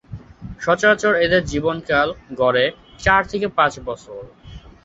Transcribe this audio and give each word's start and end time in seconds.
সচরাচর 0.59 1.13
এদের 1.25 1.41
জীবনকাল 1.45 2.07
গড়ে 2.39 2.65
চার 2.99 3.21
থেকে 3.31 3.47
পাঁচ 3.57 3.73
বছর। 3.87 4.21